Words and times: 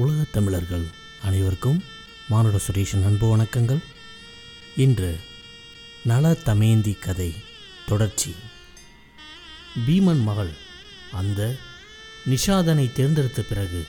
உலகத் 0.00 0.32
தமிழர்கள் 0.32 0.84
அனைவருக்கும் 1.22 1.84
மானுட 2.28 2.56
சுரேஷன் 2.56 3.04
அன்பு 3.04 3.36
வணக்கங்கள். 3.36 3.78
இன்று 4.76 5.18
நல 6.02 6.32
தமேந்தி 6.32 6.92
கதை 6.92 7.34
தொடர்ச்சி. 7.86 8.34
பீமன் 9.86 10.20
மகள் 10.20 10.50
அந்த 11.12 11.56
நிஷாதனை 12.30 12.92
தேர்ந்தெடுத்த 12.92 13.42
பிறகு 13.42 13.86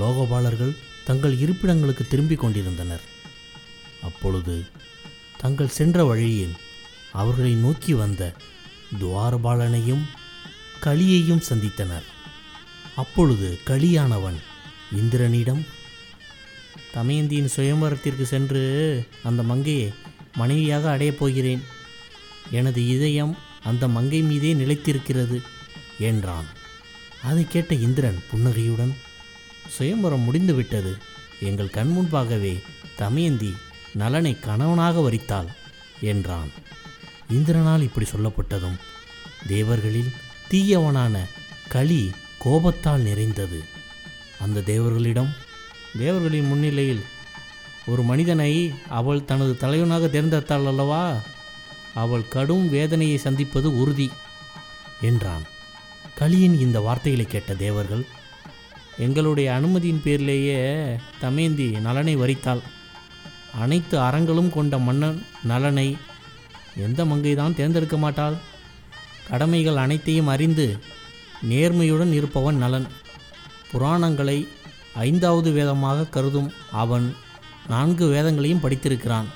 லோகபாலர்கள் 0.00 0.76
தங்கள் 1.04 1.36
இருப்பிடங்களுக்கு 1.36 2.08
திரும்பிக் 2.08 2.40
கொண்டிருந்தனர். 2.40 3.02
அப்பொழுது 4.02 4.64
தங்கள் 5.38 5.68
சென்ற 5.68 6.04
வழியில் 6.04 6.56
அவர்களை 7.12 7.52
நோக்கி 7.52 7.94
வந்த 7.94 8.34
துவாரபாலனையும் 9.00 10.04
களியையும் 10.80 11.42
சந்தித்தனர். 11.48 12.04
அப்பொழுது 12.96 13.58
களியானவன் 13.66 14.40
இந்திரனிடம் 14.96 15.66
தமயந்தியின் 16.94 17.50
சுயம்பரத்திற்கு 17.56 18.22
சென்று 18.22 18.62
அந்த 19.22 19.42
மங்கையை 19.42 19.92
மனைவியாக 20.34 20.90
அடையப் 20.90 21.18
போகிறேன். 21.18 21.62
எனது 22.50 22.88
இதயம் 22.88 23.36
அந்த 23.62 23.88
மங்கை 23.88 24.20
மீதே 24.20 24.54
நிலைத்திருக்கிறது 24.54 25.42
என்றான். 25.98 26.44
அதை 27.22 27.46
கேட்ட 27.48 27.74
இந்திரன் 27.74 28.22
புன்னகையுடன் 28.30 28.94
சுயம்பரம் 29.68 30.20
முடிந்துவிட்டது. 30.20 30.96
எங்கள் 31.40 31.70
கண் 31.70 31.92
முன்பாகவே 31.92 32.60
தமயந்தி 32.96 33.54
நலனை 33.92 34.40
கணவனாக 34.40 35.10
வரித்தாள் 35.10 35.46
என்றான். 36.00 36.48
இந்திரனால் 37.32 37.82
இப்படி 37.82 38.06
சொல்லப்பட்டதும் 38.10 38.78
தேவர்களில் 39.46 40.12
தீயவனான 40.50 41.18
களி 41.68 42.10
கோபத்தால் 42.38 43.00
நிறைந்தது. 43.00 43.76
அந்த 44.40 44.64
தேவர்களிடம் 44.66 45.30
தேவர்களின் 45.98 46.46
முன்னிலையில் 46.46 47.02
ஒரு 47.86 48.02
மனிதனை 48.02 48.52
அவள் 48.88 49.24
தனது 49.24 49.56
தலைவனாக 49.56 50.06
தேர்ந்தெடுத்தாள் 50.06 50.66
அல்லவா? 50.66 51.02
அவள் 51.94 52.28
கடும் 52.28 52.66
வேதனையை 52.70 53.18
சந்திப்பது 53.18 53.68
உறுதி 53.80 54.08
என்றான். 55.00 55.44
களியின் 56.18 56.56
இந்த 56.60 56.80
வார்த்தைகளை 56.80 57.26
கேட்ட 57.26 57.54
தேவர்கள் 57.54 58.04
எங்களுடைய 58.98 59.48
அனுமதியின் 59.52 60.02
பேரிலேயே 60.04 60.58
தமேந்தி 61.20 61.68
நலனை 61.86 62.14
வரித்தாள். 62.16 62.62
அனைத்து 63.54 63.96
அறங்களும் 64.00 64.50
கொண்ட 64.50 64.78
மன்னன் 64.78 65.18
நலனை 65.44 65.88
எந்த 66.86 67.00
மங்கை 67.04 67.34
தான் 67.34 67.54
தேர்ந்தெடுக்க 67.54 67.96
மாட்டாள்? 67.96 68.36
கடமைகள் 69.28 69.76
அனைத்தையும் 69.76 70.32
அறிந்து 70.34 70.66
நேர்மையுடன் 71.50 72.12
இருப்பவன் 72.12 72.56
நலன். 72.56 72.86
புராணங்களை 73.72 74.38
ஐந்தாவது 74.94 75.52
வேதமாக 75.52 76.04
கருதும் 76.04 76.50
அவன் 76.72 77.06
நான்கு 77.68 78.06
வேதங்களையும் 78.06 78.62
படித்திருக்கிறான். 78.62 79.28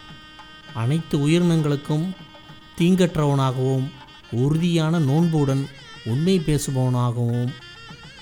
அனைத்து 0.75 1.16
உயிரினங்களுக்கும் 1.28 2.06
தீங்கற்றவனாகவும் 2.78 3.86
உறுதியான 4.30 4.98
நோன்புடன் 4.98 5.66
உண்மை 6.05 6.36
பேசுபவனாகவும் 6.47 7.50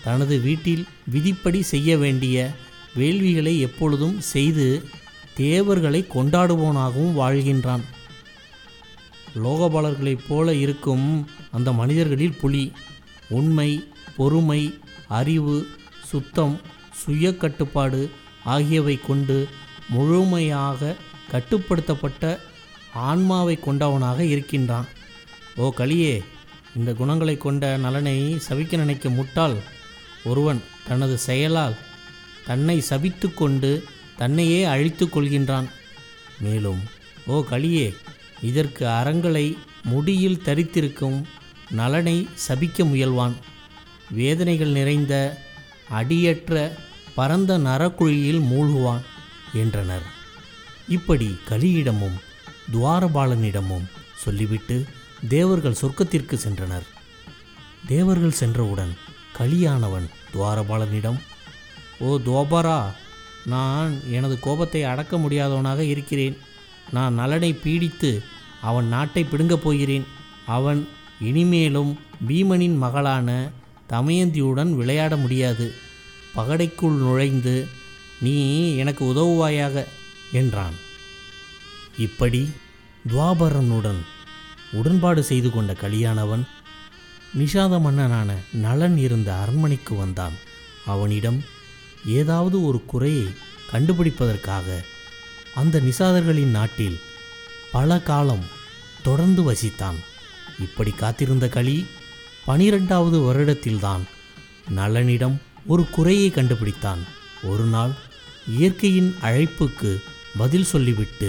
தனது 0.05 0.41
வீட்டில் 0.41 0.85
விதிப்படி 1.11 1.63
செய்ய 1.63 1.97
வேண்டிய 1.97 2.51
வேள்விகளை 2.99 3.59
எப்பொழுதும் 3.59 4.21
செய்து 4.21 4.67
தேவர்களை 5.35 6.01
கொண்டாடுபவனாகவும் 6.15 7.17
வாழ்கின்றான். 7.21 7.85
லோகபாலர்களைப் 9.45 10.25
போல 10.29 10.55
இருக்கும் 10.55 11.07
அந்த 11.51 11.73
மனிதர்களில் 11.73 12.39
புலி 12.41 12.73
உண்மை 13.29 13.71
பொறுமை 14.17 14.63
அறிவு 15.09 15.67
சுத்தம் 16.11 16.55
சுய 17.01 17.27
கட்டுப்பாடு 17.43 18.01
ஆகியவை 18.55 18.97
கொண்டு 19.09 19.37
முழுமையாக 19.95 20.97
கட்டுப்படுத்தப்பட்ட 21.33 22.25
ஆன்மாவை 23.09 23.57
கொண்டவனாக 23.67 24.21
இருக்கின்றான். 24.33 24.89
ஓ 25.63 25.67
களியே 25.79 26.15
இந்த 26.79 26.91
குணங்களை 27.01 27.35
கொண்ட 27.45 27.65
நலனை 27.85 28.17
சவிக்க 28.49 28.77
நினைக்கும் 28.77 29.17
முட்டாள் 29.19 29.57
ஒருவன் 30.31 30.61
தனது 30.89 31.17
செயலால் 31.27 31.77
தன்னை 32.49 32.77
சபித்து 32.91 33.29
கொண்டு 33.41 33.71
தன்னையே 34.21 34.61
அழித்து 34.73 35.05
கொள்கின்றான். 35.07 35.69
மேலும் 36.45 36.81
ஓ 37.35 37.37
களியே 37.51 37.87
இதற்கு 38.49 38.85
அறங்களை 38.99 39.47
முடியில் 39.91 40.43
தரித்திருக்கும் 40.47 41.19
நலனை 41.81 42.17
சபிக்க 42.47 42.85
முயல்வான். 42.91 43.37
வேதனைகள் 44.19 44.77
நிறைந்த 44.79 45.15
அடியற்ற 45.91 46.77
பரந்த 47.15 47.59
நரக்குழியில் 47.59 48.41
மூழ்குவான் 48.41 49.05
என்றனர். 49.53 50.07
இப்படி 50.89 51.39
கலியிடமும் 51.49 52.19
துவாரபாலனிடமும் 52.73 53.87
சொல்லிவிட்டு 54.17 54.87
தேவர்கள் 55.29 55.81
சொர்க்கத்திற்கு 55.83 56.39
சென்றனர். 56.47 56.87
தேவர்கள் 57.87 58.39
சென்றவுடன் 58.41 58.97
கலியானவன் 59.39 60.07
துவாரபாலனிடம் 60.35 61.19
ஓ 61.99 62.19
துவாபரா 62.19 62.81
நான் 63.47 63.93
எனது 64.11 64.41
கோபத்தை 64.41 64.83
அடக்க 64.83 65.17
முடியாதவனாக 65.17 65.79
இருக்கிறேன். 65.79 66.37
நான் 66.91 67.15
நலனை 67.15 67.59
பீடித்து 67.65 68.23
அவன் 68.61 68.89
நாட்டை 68.89 69.25
பிடுங்கப் 69.25 69.63
போகிறேன். 69.63 70.07
அவன் 70.47 70.89
இனிமேலும் 71.21 71.99
பீமனின் 72.29 72.77
மகளான 72.77 73.51
தமயந்தியுடன் 73.91 74.73
விளையாட 74.75 75.17
முடியாது. 75.17 75.73
பகடைக்குள் 76.37 76.97
நுழைந்து 76.97 77.67
நீ 78.21 78.35
எனக்கு 78.77 79.05
உதவுவாயாக 79.05 79.85
என்றான். 80.33 80.75
இப்படி 81.99 82.51
துவாபரனுடன் 83.09 84.01
உடன்பாடு 84.73 85.23
செய்து 85.23 85.51
கொண்ட 85.51 85.73
கலியானவன் 85.73 86.43
நிஷாத 87.39 87.81
மன்னனான 87.81 88.35
நலன் 88.53 88.97
இருந்த 88.97 89.35
அரண்மனைக்கு 89.35 89.95
வந்தான். 89.95 90.33
அவனிடம் 90.87 91.45
ஏதாவது 92.07 92.67
ஒரு 92.67 92.85
குறையை 92.85 93.27
கண்டுபிடிப்பதற்காக 93.73 94.69
அந்த 95.55 95.81
நிசாதர்களின் 95.81 96.55
நாட்டில் 96.59 96.99
பல 97.73 97.99
காலம் 98.01 98.45
தொடர்ந்து 99.03 99.53
வசித்தான். 99.53 99.99
இப்படி 100.61 100.91
காத்திருந்த 100.91 101.49
களி 101.49 101.87
பனிரெண்டாவது 102.51 103.19
வருடத்தில்தான் 103.27 104.05
நலனிடம் 104.77 105.35
ஒரு 105.67 105.83
குறையை 105.91 106.29
கண்டுபிடித்தான். 106.31 107.03
ஒரு 107.43 107.65
நாள் 107.65 107.93
இயற்கையின் 108.49 109.11
அழைப்புக்கு 109.23 109.91
பதில் 110.39 110.65
சொல்லிவிட்டு 110.65 111.29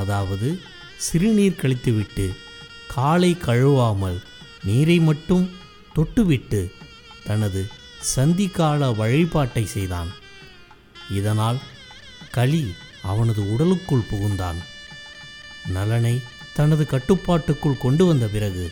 அதாவது 0.00 0.48
சிறுநீர் 0.96 1.60
கழித்துவிட்டு 1.62 2.26
காலை 2.94 3.30
கழுவாமல் 3.40 4.18
நீரை 4.64 4.98
மட்டும் 5.00 5.44
தொட்டுவிட்டு 5.96 6.62
தனது 7.26 7.62
சந்திக்கால 8.16 8.90
வழிபாட்டை 8.96 9.66
செய்தான். 9.66 10.10
இதனால் 11.10 11.60
களி 12.30 12.64
அவனது 13.02 13.42
உடலுக்குள் 13.52 14.08
புகுந்தான். 14.12 14.60
நலனை 15.76 16.16
தனது 16.54 16.86
கட்டுப்பாட்டுக்குள் 16.86 17.82
கொண்டு 17.84 18.06
வந்த 18.06 18.26
பிறகு 18.26 18.66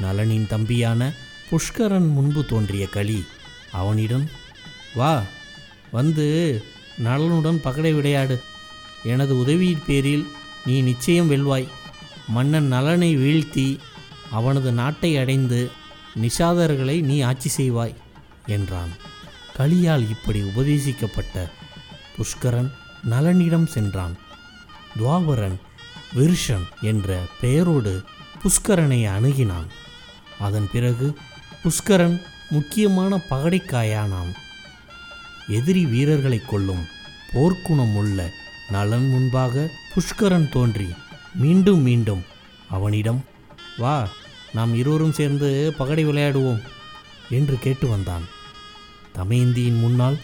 நலனின் 0.00 0.46
தம்பியான 0.46 1.12
புஷ்கரன் 1.50 2.08
முன்பு 2.12 2.44
தோன்றிய 2.44 2.88
களி. 2.88 3.24
அவனிடம் 3.72 4.28
வா 4.94 5.22
வந்து 5.90 6.62
நலனுடன் 6.98 7.60
பகடை 7.60 7.92
விளையாடு. 7.92 8.42
எனது 9.04 9.38
உதவியின் 9.38 9.82
பேரில் 9.86 10.26
நீ 10.66 10.80
நிச்சயம் 10.80 11.28
வெல்வாய். 11.28 11.68
மன்னன் 12.28 12.64
நலனை 12.64 13.16
வீழ்த்தி 13.16 13.78
அவனது 14.30 14.72
நாட்டை 14.72 15.16
அடைந்து 15.16 15.70
நிஷாதர்களை 16.22 17.00
நீ 17.00 17.20
ஆட்சி 17.20 17.48
செய்வாய் 17.48 17.94
என்றான். 18.46 18.88
களியால் 19.58 20.08
இப்படி 20.08 20.42
உபதேசிக்கப்பட்ட 20.42 21.50
புஷ்கரன் 22.16 22.70
நலனிடம் 23.10 23.66
சென்றான். 23.66 24.16
துவாபரன் 24.98 25.58
விருஷன் 26.14 26.66
என்ற 26.80 27.20
பெயரோடு 27.40 28.02
புஷ்கரனை 28.42 29.00
அணுகினான். 29.16 29.68
அதன் 30.38 30.68
பிறகு 30.72 31.06
புஷ்கரன் 31.62 32.16
முக்கியமான 32.50 33.20
பகடைக்காயானான் 33.30 34.32
எதிரி 35.48 35.82
வீரர்களை 35.84 36.40
கொல்லும் 36.44 36.84
போர்க்குணம் 37.32 37.94
உள்ள 37.94 38.18
நலன் 38.70 39.08
முன்பாக 39.08 39.68
புஷ்கரன் 39.94 40.48
தோன்றி 40.48 40.88
மீண்டும் 41.34 41.82
மீண்டும் 41.82 42.22
அவனிடம் 42.68 43.20
வா 43.78 43.96
நாம் 44.52 44.72
இருவரும் 44.74 45.12
சேர்ந்து 45.12 45.48
பகடை 45.78 46.04
விளையாடுவோம் 46.06 46.60
என்று 47.30 47.56
கேட்டு 47.58 47.86
வந்தான். 47.88 48.24
தமயந்தியின் 49.16 49.78
முன்னால் 49.78 50.18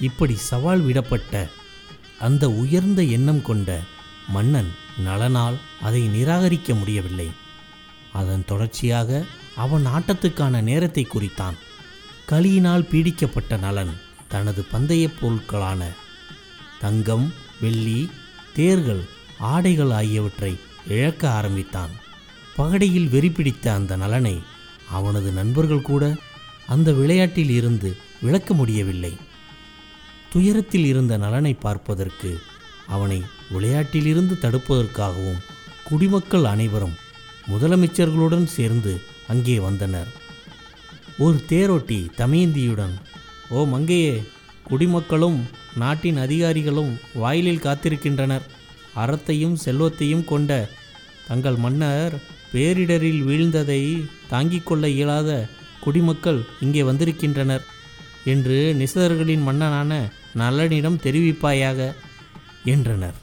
இப்படி 0.00 0.34
சவால் 0.36 0.82
விடப்பட்ட 0.86 1.34
அந்த 2.18 2.44
உயர்ந்த 2.50 3.02
எண்ணம் 3.16 3.42
கொண்ட 3.42 3.68
மன்னன் 4.28 4.70
நலனால் 5.04 5.56
அதை 5.82 6.02
நிராகரிக்க 6.08 6.74
முடியவில்லை. 6.78 7.28
அதன் 8.12 8.44
தொடர்ச்சியாக 8.46 9.24
அவன் 9.56 9.86
ஆட்டத்துக்கான 9.86 10.60
நேரத்தை 10.60 11.08
குறித்தான். 11.14 11.54
களியினால் 12.28 12.88
பீடிக்கப்பட்ட 12.90 13.58
நலன் 13.58 13.90
தனது 14.28 14.64
பந்தயப் 14.72 15.12
பொருட்களான 15.20 15.84
தங்கம் 16.80 17.32
வெள்ளி 17.60 18.10
தேர்கள் 18.54 19.04
ஆடைகள் 19.38 19.90
ஆகியவற்றை 19.90 20.58
இழக்க 20.88 21.30
ஆரம்பித்தான். 21.30 21.90
பகடையில் 22.58 23.10
வெறி 23.10 23.30
பிடித்த 23.30 23.72
அந்த 23.72 23.96
நலனை 23.96 24.42
அவனது 24.90 25.32
நண்பர்கள் 25.32 25.82
கூட 25.82 26.16
அந்த 26.66 26.92
விளையாட்டில் 26.92 27.50
இருந்து 27.50 27.96
விளக்க 28.20 28.54
முடியவில்லை. 28.54 29.16
துயரத்தில் 30.32 30.84
இருந்த 30.84 31.16
நலனை 31.16 31.54
பார்ப்பதற்கு 31.54 32.40
அவனை 32.86 33.22
விளையாட்டிலிருந்து 33.50 34.38
தடுப்பதற்காகவும் 34.40 35.42
குடிமக்கள் 35.84 36.44
அனைவரும் 36.44 36.94
முதலமைச்சர்களுடன் 37.50 38.44
சேர்ந்து 38.44 39.00
அங்கே 39.32 39.56
வந்தனர். 39.66 40.10
ஒரு 41.24 41.38
தேரோட்டி 41.50 42.00
தமயந்தியுடன் 42.20 42.94
ஓ 43.56 43.60
மங்கையே 43.72 44.14
குடிமக்களும் 44.68 45.38
நாட்டின் 45.82 46.18
அதிகாரிகளும் 46.24 46.92
வாயிலில் 47.22 47.64
காத்திருக்கின்றனர். 47.66 48.44
அறத்தையும் 49.02 49.56
செல்வத்தையும் 49.64 50.24
கொண்ட 50.30 50.50
தங்கள் 51.28 51.58
மன்னர் 51.64 52.14
பேரிடரில் 52.52 53.22
வீழ்ந்ததை 53.28 53.82
தாங்கிக் 54.32 54.66
கொள்ள 54.68 54.84
இயலாத 54.96 55.30
குடிமக்கள் 55.84 56.40
இங்கே 56.64 56.82
வந்திருக்கின்றனர் 56.88 57.64
என்று 58.32 58.58
நிசதர்களின் 58.80 59.44
மன்னனான 59.48 59.92
நலனிடம் 60.40 60.98
தெரிவிப்பாயாக 61.04 61.80
என்றனர். 62.74 63.16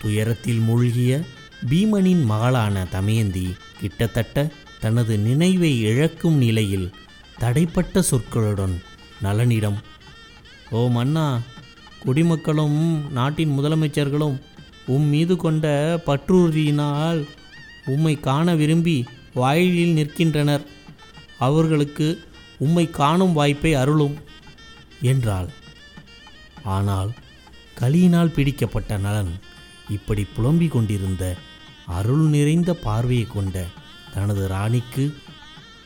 துயரத்தில் 0.00 0.62
மூழ்கிய 0.68 1.12
பீமனின் 1.70 2.24
மகளான 2.30 2.84
தமயந்தி 2.96 3.46
கிட்டத்தட்ட 3.80 4.46
தனது 4.80 5.14
நினைவை 5.18 5.72
இழக்கும் 5.80 6.36
நிலையில் 6.36 6.88
தடைப்பட்ட 7.40 8.02
சொற்களுடன் 8.10 8.74
நலனிடம் 9.22 9.78
ஓ 10.70 10.80
மன்னா 10.88 11.26
குடிமக்களும் 12.04 12.78
நாட்டின் 13.12 13.52
முதலமைச்சர்களும் 13.58 14.36
உம் 14.86 15.08
மீது 15.08 15.34
கொண்ட 15.36 15.66
பற்றுறுதியினால் 16.06 17.20
உம்மை 17.86 18.14
காண 18.20 18.54
விரும்பி 18.54 18.96
வாயிலில் 19.34 19.96
நிற்கின்றனர். 19.98 20.64
அவர்களுக்கு 21.38 22.06
உம்மை 22.58 22.84
காணும் 22.90 23.32
வாய்ப்பை 23.32 23.72
அருளும் 23.74 24.16
என்றாள். 25.00 25.48
ஆனால் 26.76 27.10
கலியினால் 27.80 28.34
பிடிக்கப்பட்ட 28.34 28.98
நலன் 28.98 29.32
இப்படி 29.88 30.22
புலம்பிக் 30.34 30.72
கொண்டிருந்த 30.72 31.24
அருள் 31.98 32.26
நிறைந்த 32.28 32.70
பார்வையை 32.86 33.26
கொண்ட 33.26 33.66
தனது 34.14 34.48
ராணிக்கு 34.48 35.04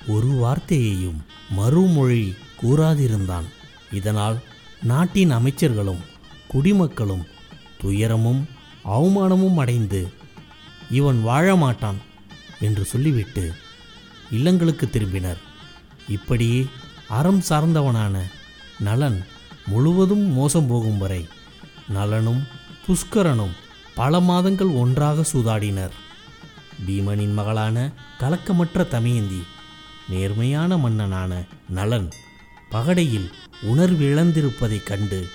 ஒரு 0.06 0.30
வார்த்தையையும் 0.42 1.20
மறுமொழி 1.50 2.34
கூறாதிருந்தான். 2.62 3.48
இதனால் 3.92 4.36
நாட்டின் 4.82 5.32
அமைச்சர்களும் 5.32 6.02
குடிமக்களும் 6.48 7.24
துயரமும் 7.82 8.42
அவமானமும் 8.84 9.54
அடைந்து 9.54 10.00
இவன் 10.90 11.22
வாழ 11.22 11.56
மாட்டான் 11.56 11.98
என்று 12.60 12.84
சொல்லிவிட்டு 12.84 13.44
இல்லங்களுக்கு 14.30 14.86
திரும்பினர். 14.92 15.40
இப்படியே 16.08 16.66
அறம் 17.08 17.42
சார்ந்தவனான 17.48 18.16
நலன் 18.78 19.18
முழுவதும் 19.66 20.24
மோசம் 20.32 20.66
போகும் 20.66 20.98
வரை 20.98 21.22
நலனும் 21.88 22.42
புஷ்கரனும் 22.86 23.54
பல 23.94 24.20
மாதங்கள் 24.20 24.72
ஒன்றாக 24.82 25.24
சூதாடினர். 25.32 25.94
பீமனின் 26.86 27.32
மகளான 27.32 27.92
கலக்கமற்ற 28.18 28.88
தமயந்தி 28.88 29.42
நேர்மையான 30.08 30.76
மன்னனான 30.76 31.42
நலன் 31.68 32.12
பகடையில் 32.70 33.32
உணர்விழந்திருப்பதைக் 33.62 34.82
கண்டு 34.82 35.26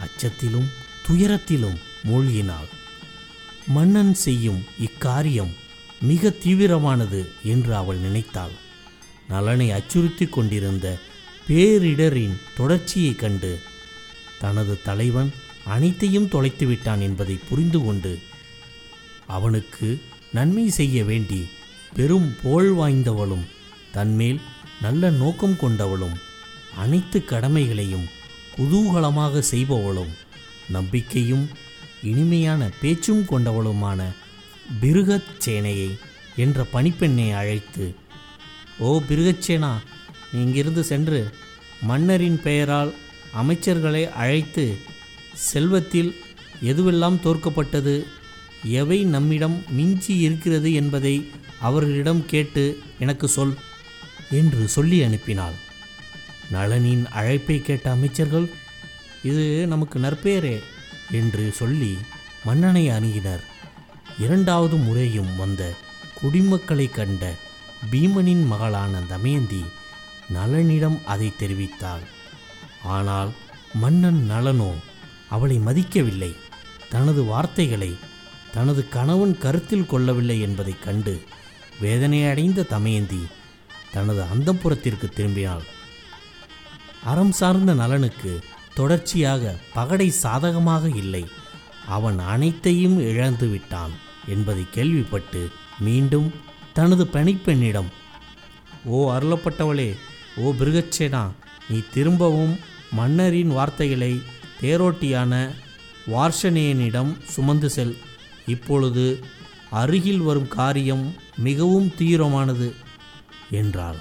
அச்சத்திலும் 0.00 0.68
துயரத்திலும் 1.08 1.78
மூழ்கினாள். 2.04 2.68
மன்னன் 3.66 4.14
செய்யும் 4.14 4.64
இக்காரியம் 4.80 5.52
மிக 6.00 6.28
தீவிரமானது 6.28 7.24
என்று 7.42 7.76
அவள் 7.76 7.96
நினைத்தாள். 7.96 8.50
நலனை 9.28 9.70
அச்சுறுத்தி 9.70 10.26
கொண்டிருந்த 10.26 10.98
பேரிடரின் 11.48 12.36
தொடர்ச்சியைக் 12.56 13.18
கண்டு 13.18 13.60
தனது 14.38 14.82
தலைவன் 14.82 15.32
அனைத்தையும் 15.64 16.28
தொலைத்து 16.28 16.66
விட்டான் 16.66 17.00
என்பதை 17.00 17.38
புரிந்து 17.48 17.84
கொண்டு 17.84 18.18
அவனுக்கு 19.26 20.00
நன்மை 20.32 20.70
செய்ய 20.70 21.04
வேண்டி 21.04 21.40
பெரும் 21.94 22.34
புகழ் 22.42 22.72
வாய்ந்தவளும் 22.72 23.46
தன்மேல் 23.92 24.40
நல்ல 24.80 25.10
நோக்கம் 25.10 25.56
கொண்டவளும் 25.60 26.16
அனைத்து 26.76 27.24
கடமைகளையும் 27.24 28.06
குதூகலமாக 28.56 29.42
செய்பவளும் 29.50 30.12
நம்பிக்கையும் 30.68 31.48
இனிமையான 32.02 32.70
பேச்சும் 32.80 33.24
கொண்டவளுமான 33.24 34.00
பிருகத் 34.80 35.32
சேனையை 35.38 35.90
என்ற 36.36 36.66
பணிப்பெண்ணை 36.72 37.32
அழைத்து 37.32 37.86
ஓ 38.78 39.00
பிருகச்சேனா 39.08 39.72
நீ 40.32 40.40
இங்கிருந்து 40.40 40.84
சென்று 40.84 41.20
மன்னரின் 41.82 42.40
பெயரால் 42.42 42.92
அமைச்சர்களை 43.36 44.10
அழைத்து 44.12 44.64
செல்வத்தில் 45.34 46.10
எதுவெல்லாம் 46.62 47.20
தோற்கப்பட்டது? 47.20 47.94
எவை 48.64 49.04
நம்மிடம் 49.04 49.64
மிஞ்சி 49.70 50.18
இருக்கிறது 50.18 50.72
என்பதை 50.72 51.30
அவர்களிடம் 51.60 52.26
கேட்டு 52.26 52.78
எனக்கு 52.98 53.28
சொல் 53.28 53.54
என்று 54.30 54.68
சொல்லி 54.68 55.02
அனுப்பினாள். 55.02 55.56
நளனின் 56.50 57.06
அழைப்பை 57.06 57.62
கேட்ட 57.62 57.90
அமைச்சர்கள் 57.90 58.50
இது 59.22 59.66
நமக்கு 59.66 59.98
நற்பெயரே 59.98 60.60
என்று 61.10 61.52
சொல்லி 61.52 61.98
மன்னனை 62.44 62.88
அணுகினர். 62.88 63.44
இரண்டாவது 64.18 64.76
முறையும் 64.76 65.36
வந்த 65.36 65.72
குடிமக்களை 66.22 66.90
கண்ட 66.90 67.34
பீமனின் 67.90 68.46
மகளான 68.46 69.00
தமயந்தி 69.00 69.64
நலனிடம் 70.34 71.04
அதை 71.04 71.32
தெரிவித்தாள். 71.38 72.04
ஆனால் 72.82 73.32
மன்னன் 73.74 74.30
நலனோ 74.30 74.74
அவளை 75.28 75.58
மதிக்கவில்லை. 75.58 76.32
தனது 76.90 77.24
வார்த்தைகளை 77.24 77.96
தனது 78.52 78.88
கணவன் 78.88 79.38
கருத்தில் 79.38 79.86
கொள்ளவில்லை 79.86 80.40
என்பதைக் 80.40 80.82
கண்டு 80.82 81.22
வேதனையடைந்த 81.82 82.66
தமயந்தி 82.66 83.26
தனது 83.92 84.22
அந்தப்புறத்திற்கு 84.22 85.08
திரும்பினாள். 85.16 85.64
அறம் 87.04 87.32
சார்ந்த 87.32 87.74
நலனுக்கு 87.74 88.40
தொடர்ச்சியாக 88.74 89.54
பகடை 89.74 90.10
சாதகமாக 90.10 90.88
இல்லை. 90.88 91.28
அவன் 91.86 92.18
அனைத்தையும் 92.18 93.00
இழந்து 93.00 93.48
விட்டான் 93.48 93.90
என்பதை 94.26 94.66
கேள்விப்பட்டு 94.70 95.48
மீண்டும் 95.78 96.34
தனது 96.72 97.04
பணிப்பெண்ணிடம் 97.04 97.88
ஓ 98.84 99.12
அருளப்பட்டவளே 99.12 99.96
ஓ 100.36 100.52
பிருகச்சேனா 100.52 101.28
நீ 101.68 101.82
திரும்பவும் 101.92 102.58
மன்னரின் 102.90 103.48
வார்த்தைகளை 103.48 104.22
தேரோட்டியான 104.60 105.54
வார்ஷனேயனிடம் 106.06 107.22
சுமந்து 107.24 107.70
செல். 107.70 107.96
இப்பொழுது 108.48 109.04
அருகில் 109.70 110.20
வரும் 110.20 110.48
காரியம் 110.48 111.04
மிகவும் 111.36 111.88
தீவிரமானது 111.98 112.68
என்றாள். 113.50 113.98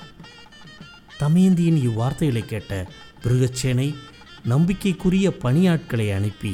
தமயந்தியின் 1.19 1.79
இவ்வார்த்தைகளை 1.87 2.45
கேட்ட 2.45 2.71
பிருகச்சேனை 3.23 3.87
நம்பிக்கைக்குரிய 4.43 5.27
பணியாட்களை 5.43 6.07
அனுப்பி 6.15 6.53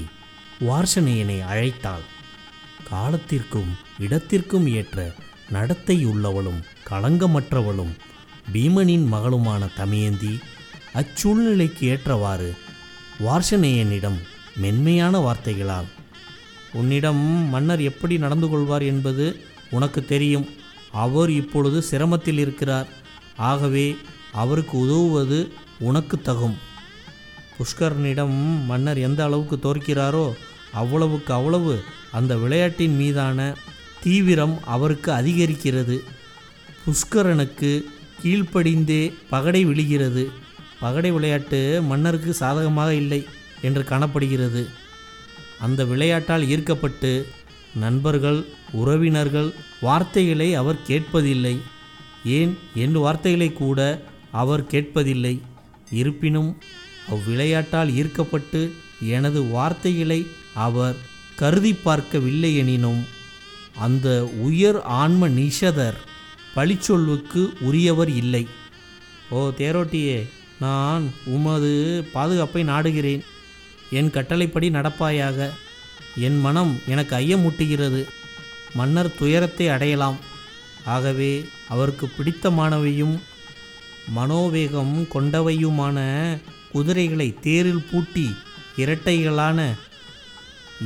வார்ஷனேயனை 0.68 1.38
அழைத்தாள். 1.52 2.06
காலத்திற்கும் 2.90 3.72
இடத்திற்கும் 4.00 4.68
ஏற்ற 4.80 4.98
நடத்தை 5.50 5.98
உள்ளவளும் 6.06 6.62
களங்கமற்றவளும் 6.90 7.94
பீமனின் 8.54 9.06
மகளுமான 9.14 9.64
தமயந்தி 9.76 10.34
அச்சூழ்நிலைக்கு 10.94 11.84
ஏற்றவாறு 11.84 12.50
வார்ஷனேயனிடம் 13.26 14.20
மென்மையான 14.56 15.20
வார்த்தைகளால் 15.20 15.90
உன்னிடம் 16.74 17.24
மன்னர் 17.54 17.82
எப்படி 17.82 18.18
நடந்து 18.18 18.50
கொள்வார் 18.50 18.82
என்பது 18.82 19.26
உனக்கு 19.72 20.06
தெரியும். 20.06 20.48
அவர் 20.92 21.30
இப்பொழுது 21.30 21.84
சிரமத்தில் 21.92 22.38
இருக்கிறார். 22.38 22.88
ஆகவே 23.38 23.96
அவருக்கு 24.32 24.78
உதவுவது 24.78 25.52
உனக்கு 25.80 26.22
தகும். 26.26 26.58
புஷ்கரனிடம் 27.58 28.66
மன்னர் 28.66 28.98
எந்த 28.98 29.24
அளவுக்கு 29.24 29.58
தோற்கிறாரோ 29.58 30.34
அவ்வளவுக்கு 30.74 31.34
அவ்வளவு 31.34 31.74
அந்த 32.12 32.36
விளையாட்டின் 32.36 32.96
மீதான 32.96 33.56
தீவிரம் 34.04 34.60
அவருக்கு 34.66 35.12
அதிகரிக்கிறது. 35.12 35.98
புஷ்கரனுக்கு 36.86 37.72
கீழ்ப்படிந்தே 38.24 39.14
பகடை 39.30 39.66
விழுகிறது. 39.66 40.32
பகடை 40.80 41.12
விளையாட்டு 41.12 41.82
மன்னருக்கு 41.82 42.34
சாதகமாக 42.34 42.94
இல்லை 42.94 43.26
என்று 43.62 43.84
காணப்படுகிறது. 43.84 44.64
அந்த 45.66 45.82
விளையாட்டால் 45.92 46.44
ஈர்க்கப்பட்டு 46.48 47.12
நண்பர்கள் 47.76 48.40
உறவினர்கள் 48.72 49.50
வார்த்தைகளை 49.82 50.48
அவர் 50.62 50.86
கேட்பதில்லை. 50.88 51.56
ஏன்? 52.38 52.54
என் 52.76 52.98
வார்த்தைகளை 53.06 53.50
கூட 53.54 53.80
அவர் 54.32 54.64
கேட்பதில்லை. 54.64 55.36
இருப்பினும் 55.92 56.52
அவ்விளையாட்டால் 57.12 57.90
ஈர்க்கப்பட்டு 57.94 58.62
எனது 59.10 59.40
வார்த்தைகளை 59.48 60.20
அவர் 60.66 60.96
கருதி 61.36 61.74
பார்க்கவில்லை 61.74 62.52
எனினும் 62.58 63.02
அந்த 63.78 64.08
உயர் 64.48 64.80
ஆன்ம 65.02 65.30
நிஷதர் 65.40 66.00
பழிச்சொல்வுக்கு 66.56 67.44
உரியவர் 67.60 68.12
இல்லை. 68.22 68.44
ஓ 69.30 69.50
தேரோட்டியே 69.58 70.20
நான் 70.60 71.06
உமது 71.36 71.72
பாதுகாப்பை 72.14 72.62
நாடுகிறேன். 72.64 73.24
என் 73.98 74.12
கட்டளைப்படி 74.16 74.68
நடப்பாயாக. 74.70 75.50
என் 76.26 76.40
மனம் 76.40 76.74
எனக்கு 76.88 77.16
ஐயமூட்டுகிறது. 77.16 78.02
மன்னர் 78.74 79.16
துயரத்தை 79.20 79.66
அடையலாம். 79.68 80.18
ஆகவே 80.86 81.32
அவருக்கு 81.74 82.06
பிடித்தமானவையும் 82.18 83.16
மனோவேகம் 84.16 84.96
கொண்டவையுமான 85.14 85.98
குதிரைகளை 86.72 87.28
தேரில் 87.42 87.86
பூட்டி 87.92 88.26
இரட்டைகளான 88.78 89.60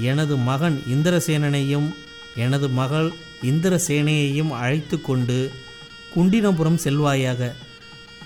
எனது 0.01 0.35
மகன் 0.49 0.77
இந்திரசேனனையும் 0.95 1.87
எனது 2.35 2.67
மகள் 2.79 3.09
இந்திரசேனையையும் 3.51 4.51
அழைத்து 4.63 4.97
கொண்டு 5.01 5.37
குண்டினபுரம் 6.15 6.81
செல்வாயாக. 6.83 7.41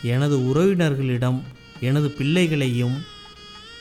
எனது 0.03 0.37
உறவினர்களிடம் 0.49 1.39
எனது 1.79 2.09
பிள்ளைகளையும் 2.11 2.97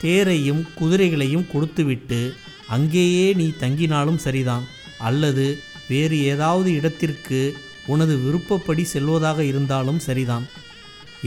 தேரையும் 0.01 0.61
குதிரைகளையும் 0.79 1.49
கொடுத்துவிட்டு 1.51 2.21
அங்கேயே 2.75 3.27
நீ 3.33 3.47
தங்கினாலும் 3.59 4.23
சரிதான். 4.25 4.65
அல்லது 5.09 5.45
வேறு 5.87 6.17
ஏதாவது 6.31 6.69
இடத்திற்கு 6.73 7.39
உனது 7.93 8.15
விருப்பப்படி 8.17 8.83
செல்வதாக 8.83 9.39
இருந்தாலும் 9.43 10.01
சரிதான் 10.07 10.45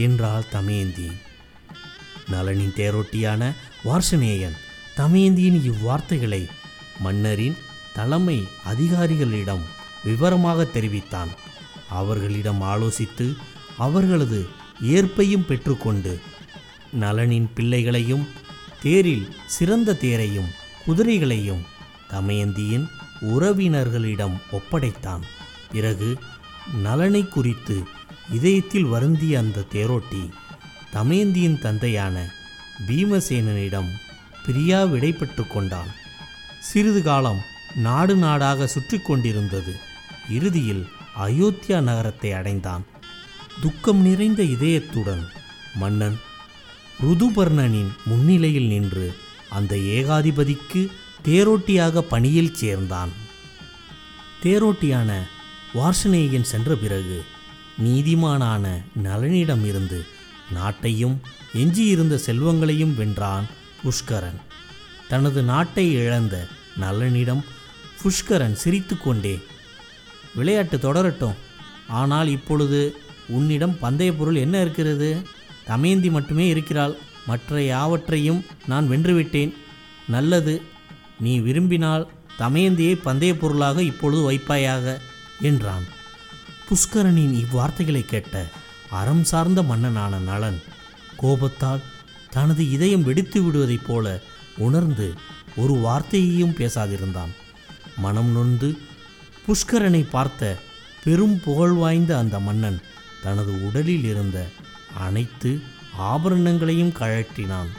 என்றாள் 0.05 0.45
தமயந்தி. 0.51 1.09
நலனின் 2.31 2.75
தேரோட்டியான 2.79 3.51
வார்ஷனேயன் 3.85 4.55
தமயந்தியின் 4.97 5.59
இவ்வார்த்தைகளை 5.71 6.43
மன்னரின் 6.99 7.57
தலைமை 7.97 8.37
அதிகாரிகளிடம் 8.71 9.65
விவரமாக 10.03 10.65
தெரிவித்தான். 10.75 11.31
அவர்களிடம் 11.89 12.61
ஆலோசித்து 12.61 13.27
அவர்களது 13.77 14.39
ஏற்பையும் 14.95 15.45
பெற்றுக்கொண்டு 15.45 16.13
நலனின் 16.99 17.47
பிள்ளைகளையும் 17.55 18.25
தேரில் 18.85 19.27
சிறந்த 19.45 19.93
தேரையும் 19.93 20.49
குதிரைகளையும் 20.85 21.61
தமயந்தியின் 22.11 22.83
உறவினர்களிடம் 23.35 24.35
ஒப்படைத்தான். 24.51 25.23
பிறகு 25.71 26.09
நலனை 26.83 27.21
குறித்து 27.27 27.77
இதயத்தில் 28.33 28.85
வருந்திய 28.85 29.39
அந்த 29.39 29.63
தேரோட்டி 29.73 30.21
தமயந்தியின் 30.93 31.57
தந்தையான 31.59 32.15
பீமசேனனிடம் 32.87 33.89
பிரியா 34.45 34.83
விடைபெற்று 34.83 35.45
கொண்டான். 35.47 35.91
சிறிது 36.59 37.01
காலம் 37.01 37.41
நாடு 37.87 38.15
நாடாக 38.15 38.67
சுற்றி 38.67 38.99
கொண்டிருந்தது. 38.99 39.75
இறுதியில் 40.29 40.85
அயோத்தியா 41.25 41.81
நகரத்தை 41.81 42.31
அடைந்தான். 42.31 42.85
துக்கம் 43.61 44.01
நிறைந்த 44.01 44.43
இதயத்துடன் 44.43 45.25
மன்னன் 45.75 46.17
ருதுபர்ணனின் 47.03 47.89
முன்னிலையில் 48.05 48.67
நின்று 48.67 49.15
அந்த 49.49 49.75
ஏகாதிபதிக்கு 49.75 50.81
தேரோட்டியாக 51.23 52.01
பணியில் 52.01 52.53
சேர்ந்தான். 52.53 53.11
தேரோட்டியான 54.43 55.11
வார்ஷனேயன் 55.73 56.49
சென்ற 56.51 56.75
பிறகு 56.75 57.23
நீதிமானான 57.83 58.65
நலனிடமிருந்து 59.03 59.99
நாட்டையும் 60.53 61.15
எஞ்சியிருந்த 61.53 62.19
செல்வங்களையும் 62.25 62.93
வென்றான் 62.99 63.43
புஷ்கரன். 63.83 64.39
தனது 65.07 65.43
நாட்டை 65.43 65.93
இழந்த 65.93 66.47
நலனிடம் 66.79 67.43
புஷ்கரன் 68.01 68.53
சிரித்துக்கொண்டே 68.53 69.39
விளையாட்டு 70.35 70.77
தொடரட்டும். 70.77 71.35
ஆனால் 71.87 72.27
இப்பொழுது 72.27 72.95
உன்னிடம் 73.27 73.79
பந்தய 73.79 74.11
பொருள் 74.13 74.35
என்ன 74.35 74.61
இருக்கிறது? 74.61 75.09
தமயந்தி 75.65 76.09
மட்டுமே 76.09 76.47
இருக்கிறாள். 76.47 76.95
மற்ற 77.27 77.61
யாவற்றையும் 77.63 78.41
நான் 78.67 78.89
வென்றுவிட்டேன். 78.89 79.53
நல்லது 80.07 80.53
நீ 81.19 81.33
விரும்பினால் 81.39 82.05
தமயந்தியை 82.39 82.95
பந்தய 83.03 83.33
பொருளாக 83.33 83.77
இப்பொழுது 83.81 84.21
வைப்பாயாக 84.31 84.85
என்றான். 85.41 85.85
புஷ்கரனின் 86.67 87.33
இவ்வார்த்தைகளை 87.43 88.03
கேட்ட 88.05 88.45
அறம் 88.89 89.23
சார்ந்த 89.23 89.59
மன்னனான 89.63 90.19
நளன் 90.29 90.59
கோபத்தால் 91.17 91.85
தனது 92.29 92.63
இதயம் 92.69 93.03
வெடித்து 93.03 93.39
விடுவதைப் 93.41 93.87
போல 93.87 94.21
உணர்ந்து 94.57 95.07
ஒரு 95.55 95.73
வார்த்தையையும் 95.73 96.57
பேசாதிருந்தான். 96.59 97.33
மனம் 97.97 98.31
நொந்து 98.31 98.69
புஷ்கரனை 99.45 100.01
பார்த்த 100.09 100.59
பெரும் 101.03 101.35
புகழ் 101.39 101.75
வாய்ந்த 101.81 102.11
அந்த 102.17 102.35
மன்னன் 102.39 102.79
தனது 103.23 103.53
உடலில் 103.67 104.03
இருந்த 104.03 104.37
அனைத்து 104.99 105.51
ஆபரணங்களையும் 106.11 106.93
கழற்றினான். 106.99 107.71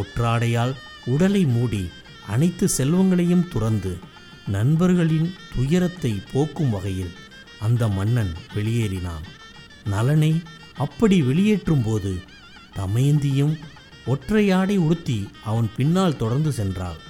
ஒற்றாடையால் 0.00 0.74
உடலை 1.04 1.44
மூடி 1.44 1.90
அனைத்து 2.28 2.68
செல்வங்களையும் 2.68 3.48
துறந்து 3.48 3.98
நண்பர்களின் 4.46 5.34
துயரத்தை 5.54 6.12
போக்கும் 6.32 6.70
வகையில் 6.70 7.12
அந்த 7.60 7.88
மன்னன் 7.88 8.32
வெளியேறினான். 8.54 9.24
நலனை 9.84 10.42
அப்படி 10.76 11.22
வெளியேற்றும் 11.22 11.82
போது 11.82 12.12
தமயந்தியும் 12.76 13.54
ஒற்றையாடை 14.06 14.76
உடுத்தி 14.76 15.28
அவன் 15.44 15.68
பின்னால் 15.76 16.16
தொடர்ந்து 16.16 16.50
சென்றாள். 16.50 17.00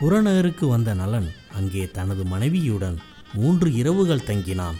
புறநகருக்கு 0.00 0.66
வந்த 0.68 0.94
நலன் 0.94 1.28
அங்கே 1.54 1.90
தனது 1.90 2.24
மனைவியுடன் 2.24 2.96
மூன்று 3.32 3.72
இரவுகள் 3.72 4.26
தங்கினான். 4.26 4.78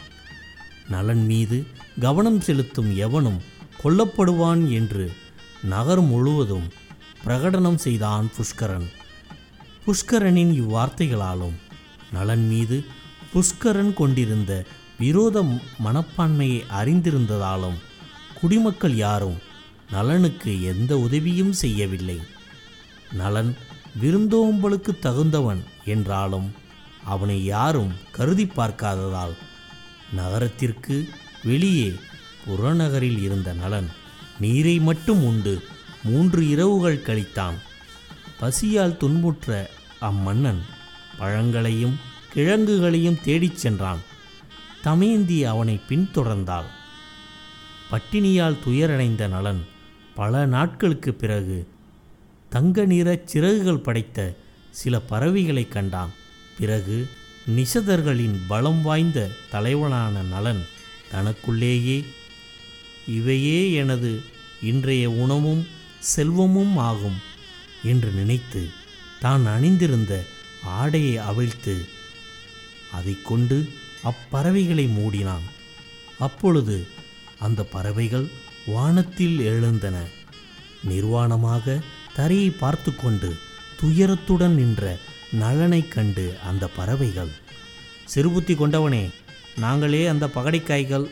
நலன் 0.88 1.24
மீது 1.24 1.58
கவனம் 2.00 2.40
செலுத்தும் 2.40 2.90
எவனும் 2.96 3.40
கொல்லப்படுவான் 3.82 4.62
என்று 4.70 5.12
நகர் 5.64 6.00
முழுவதும் 6.00 6.66
பிரகடனம் 7.24 7.78
செய்தான் 7.84 8.26
புஷ்கரன். 8.36 8.86
புஷ்கரனின் 9.84 10.52
இவ்வார்த்தைகளாலும் 10.62 11.56
நலன் 12.12 12.46
மீது 12.48 12.76
புஷ்கரன் 13.32 13.92
கொண்டிருந்த 13.94 14.52
விரோத 14.98 15.42
மனப்பான்மையை 15.84 16.60
அறிந்திருந்ததாலும் 16.80 17.78
குடிமக்கள் 18.40 18.96
யாரும் 18.96 19.38
நலனுக்கு 19.90 20.62
எந்த 20.62 20.92
உதவியும் 20.98 21.52
செய்யவில்லை. 21.52 22.18
நலன் 23.12 23.50
விருந்தோம்பலுக்கு 24.00 24.92
தகுந்தவன் 25.02 25.60
என்றாலும் 25.84 26.48
அவனை 27.04 27.44
யாரும் 27.44 27.92
கருதி 28.10 28.46
பார்க்காததால் 28.46 29.34
நகரத்திற்கு 30.12 31.08
வெளியே 31.44 31.94
புறநகரில் 32.46 33.22
இருந்த 33.22 33.52
நலன் 33.52 33.88
நீரை 34.40 34.80
மட்டும் 34.80 35.24
உண்டு. 35.24 35.62
மூன்று 36.04 36.48
இரவுகள் 36.48 37.02
கழித்தான். 37.02 37.54
பசியால் 38.40 38.96
துன்புற்ற 38.96 39.70
அம்மன்னன் 40.00 40.58
பழங்களையும் 41.18 41.98
கிழங்குகளையும் 42.32 43.18
தேடிச் 43.24 43.56
சென்றான். 43.56 43.98
தமேந்தி 44.84 45.42
அவனை 45.42 45.80
பின்தொடர்ந்தாள். 45.88 46.64
பட்டினியால் 47.90 48.56
துயரடைந்த 48.64 49.28
நலன் 49.28 49.64
பல 50.14 50.46
நாட்களுக்கு 50.46 51.14
பிறகு 51.14 51.68
தங்க 52.48 52.84
நிற 52.84 53.22
சிறகுகள் 53.24 53.78
படைத்த 53.78 54.36
சில 54.70 55.00
பறவைகளைக் 55.10 55.72
கண்டான். 55.72 56.10
பிறகு 56.58 57.08
நிஷதர்களின் 57.54 58.34
பலம் 58.48 58.82
வாய்ந்த 58.82 59.30
தலைவனான 59.50 60.22
நலன் 60.22 60.66
தனக்குள்ளேயே. 61.10 62.04
இவையே 63.08 63.72
எனது 63.72 64.22
இன்றைய 64.62 65.10
உணவும் 65.10 65.66
செல்வமும் 65.98 66.76
ஆகும் 66.76 67.16
என்று 67.84 68.10
நினைத்து 68.10 68.68
தான் 69.20 69.46
அணிந்திருந்த 69.46 70.24
ஆடையை 70.62 71.16
அவிழ்த்து 71.16 71.84
அதைக் 72.92 73.24
கொண்டு 73.24 73.68
அப்பறவைகளை 74.04 74.88
மூடினான். 74.88 75.46
அப்பொழுது 76.18 76.86
அந்த 77.38 77.62
பறவைகள் 77.62 78.28
வானத்தில் 78.66 79.38
எழுந்தன. 79.38 80.04
நிர்வாணமாக 80.88 81.80
தரையை 82.14 82.50
பார்த்து 82.50 82.96
கொண்டு 82.96 83.36
துயரத்துடன் 83.80 84.54
நின்ற 84.54 84.98
நலனைக் 85.32 85.92
கண்டு 85.92 86.38
அந்த 86.44 86.66
பறவைகள் 86.66 87.32
சிறுபுத்தி 88.04 88.54
கொண்டவனே 88.54 89.10
நாங்களே 89.58 90.06
அந்த 90.06 90.26
பகடைக்காய்கள் 90.26 91.06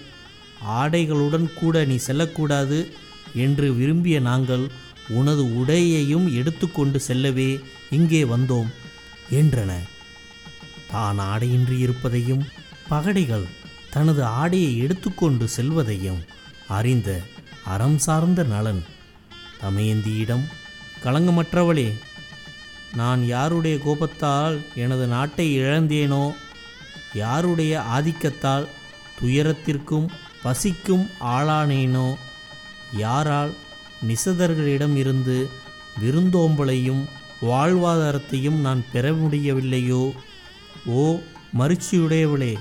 ஆடைகளுடன் 0.68 1.54
கூட 1.54 1.84
நீ 1.84 1.96
செல்லக்கூடாது 1.96 2.92
என்று 3.34 3.74
விரும்பிய 3.74 4.20
நாங்கள் 4.20 4.70
உனது 5.08 5.42
உடையையும் 5.42 6.34
எடுத்துக்கொண்டு 6.34 7.00
செல்லவே 7.00 7.60
இங்கே 7.90 8.24
வந்தோம் 8.24 8.66
என்றன. 9.30 9.72
தான் 10.90 11.18
ஆடையின்றி 11.18 11.78
இருப்பதையும் 11.78 12.46
பகடைகள் 12.90 13.46
தனது 13.90 14.24
ஆடையை 14.24 14.78
எடுத்துக்கொண்டு 14.78 15.48
செல்வதையும் 15.48 16.24
அறிந்த 16.68 17.20
அறம் 17.64 17.98
சார்ந்த 17.98 18.42
நலன். 18.42 18.84
தமயந்தியிடம் 19.62 20.44
களங்கமற்றவளே 21.04 21.94
நான் 22.96 23.26
யாருடைய 23.26 23.78
கோபத்தால் 23.78 24.60
எனது 24.74 25.06
நாட்டை 25.06 25.58
இழந்தேனோ? 25.58 26.34
யாருடைய 27.14 27.82
ஆதிக்கத்தால் 27.94 28.66
துயரத்திற்கும் 29.22 30.08
பசிக்கும் 30.42 31.06
ஆளானேனோ? 31.20 32.14
யாரால் 32.96 33.54
நிசதர்களிடம் 34.08 34.96
இருந்து 34.96 35.48
விருந்தோம்பலையும் 36.02 37.04
வாழ்வாதாரத்தையும் 37.42 38.60
நான் 38.60 38.84
பெற 38.92 39.10
முடியவில்லையோ? 39.10 40.12
ஓ 40.86 41.18
மறுச்சியுடையவளே 41.58 42.54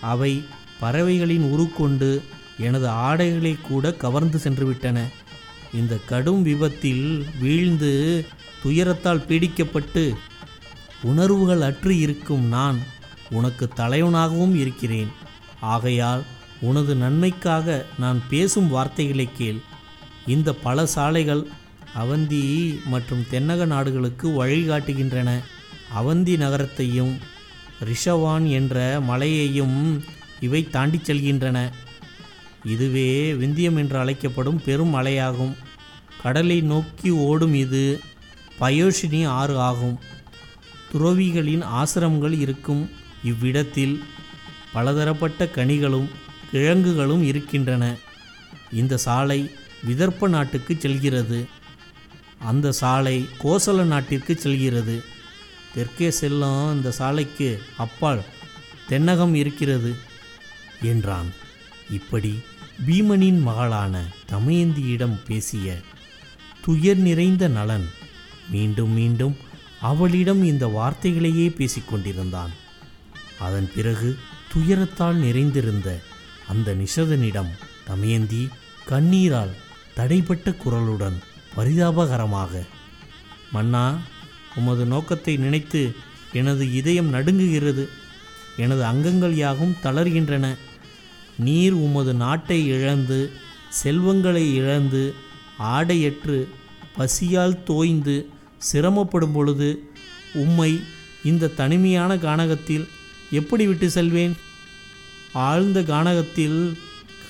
அவை 0.00 0.44
பறவைகளின் 0.80 1.42
உருக்கொண்டு 1.42 2.22
எனது 2.58 2.88
ஆடைகளை 2.88 3.56
கூட 3.62 3.92
கவர்ந்து 3.92 4.38
சென்றுவிட்டன. 4.38 4.98
இந்த 5.74 5.98
கடும் 6.06 6.42
விபத்தில் 6.42 7.26
வீழ்ந்து 7.40 8.26
துயரத்தால் 8.64 9.24
பீடிக்கப்பட்டு 9.28 10.14
உணர்வுகள் 11.02 11.60
அற்று 11.60 11.98
இருக்கும் 11.98 12.44
நான் 12.44 12.78
உனக்கு 13.30 13.68
தலைவனாகவும் 13.76 14.54
இருக்கிறேன். 14.54 15.08
ஆகையால் 15.60 16.22
உனது 16.60 16.94
நன்மைக்காக 16.94 17.86
நான் 17.98 18.22
பேசும் 18.28 18.68
வார்த்தைகளை 18.68 19.28
கேள். 19.36 19.60
இந்த 20.26 20.54
பல 20.54 20.86
சாலைகள் 20.86 21.46
அவந்தி 21.94 22.44
மற்றும் 22.84 23.26
தென்னக 23.30 23.66
நாடுகளுக்கு 23.66 24.46
வழிகாட்டுகின்றன. 24.46 25.30
அவந்தி 25.98 26.36
நகரத்தையும் 26.36 27.18
ரிஷவான் 27.84 28.50
என்ற 28.50 29.00
மலையையும் 29.00 30.04
இவை 30.40 30.70
தாண்டிச் 30.70 31.10
செல்கின்றன. 31.10 31.70
இதுவே 32.64 33.32
விந்தியம் 33.32 33.76
என்று 33.76 33.98
அழைக்கப்படும் 33.98 34.62
பெரும் 34.64 34.94
மலையாகும். 34.94 35.56
கடலை 36.22 36.60
நோக்கி 36.60 37.10
ஓடும் 37.10 37.54
இது 37.54 38.00
பயோஷினி 38.60 39.26
ஆறு 39.26 39.60
ஆகும். 39.60 39.98
துறவிகளின் 40.92 41.62
ஆசிரமங்கள் 41.62 42.38
இருக்கும் 42.38 42.90
இவ்விடத்தில் 43.24 44.04
பலதரப்பட்ட 44.72 45.44
கனிகளும் 45.44 46.08
கிழங்குகளும் 46.50 47.22
இருக்கின்றன. 47.22 47.96
இந்த 48.72 48.96
சாலை 48.96 49.50
விதர்ப்ப 49.88 50.28
நாட்டுக்கு 50.28 50.76
செல்கிறது. 50.78 51.46
அந்த 52.38 52.72
சாலை 52.72 53.28
கோசல 53.44 53.82
நாட்டிற்கு 53.82 54.36
செல்கிறது. 54.36 55.02
தெற்கே 55.74 56.10
செல்லும் 56.10 56.72
இந்த 56.72 56.90
சாலைக்கு 56.90 57.62
அப்பால் 57.76 58.22
தென்னகம் 58.88 59.34
இருக்கிறது 59.34 59.94
என்றான். 60.82 61.32
இப்படி 61.90 62.38
பீமனின் 62.86 63.40
மகளான 63.40 64.04
தமயந்தியிடம் 64.32 65.16
பேசிய 65.26 65.76
துயர் 66.64 66.96
நிறைந்த 66.96 67.48
நலன் 67.48 67.88
மீண்டும் 68.50 68.90
மீண்டும் 68.90 69.36
அவளிடம் 69.80 70.44
இந்த 70.44 70.66
வார்த்தைகளையே 70.66 71.46
பேசிக்கொண்டிருந்தான். 71.48 72.52
அதன் 73.38 73.70
பிறகு 73.74 74.16
துயரத்தால் 74.52 75.14
நிறைந்திருந்த 75.14 75.88
அந்த 76.48 76.74
நிஷதனிடம் 76.74 77.50
தமயந்தி 77.84 78.48
கண்ணீரால் 78.88 79.52
தடைப்பட்ட 79.96 80.56
குரலுடன் 80.64 81.18
பரிதாபகரமாக 81.56 82.62
மன்னா 83.52 83.98
உமது 84.56 84.84
நோக்கத்தை 84.84 85.36
நினைத்து 85.36 85.94
எனது 86.32 86.72
இதயம் 86.72 87.14
நடுங்குகிறது. 87.14 87.84
எனது 88.56 88.84
அங்கங்கள் 88.84 89.34
யாவும் 89.34 89.76
தளர்கின்றன. 89.82 90.46
நீர் 91.38 91.72
உமது 91.72 92.14
நாட்டை 92.14 92.66
இழந்து 92.66 93.30
செல்வங்களை 93.68 94.54
இழந்து 94.54 95.14
ஆடையற்று 95.58 96.48
பசியால் 96.96 97.62
தோய்ந்து 97.62 98.28
சிரமப்படும் 98.72 99.32
பொழுது 99.32 99.68
உம்மை 100.34 100.80
இந்த 101.24 101.46
தனிமையான 101.46 102.16
கானகத்தில் 102.16 102.86
எப்படி 103.30 103.66
விட்டு 103.66 103.90
செல்வேன்? 103.90 104.36
ஆழ்ந்த 105.32 105.80
கானகத்தில் 105.80 106.76